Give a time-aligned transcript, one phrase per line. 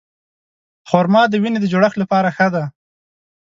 [0.89, 2.63] خرما د وینې د جوړښت لپاره ښه ده.